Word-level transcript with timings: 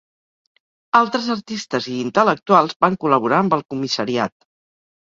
Altres 0.99 1.27
artistes 1.35 1.91
i 1.93 1.99
intel·lectuals 2.05 2.77
van 2.89 3.01
col·laborar 3.07 3.45
amb 3.45 3.61
el 3.63 3.67
Comissariat. 3.75 4.39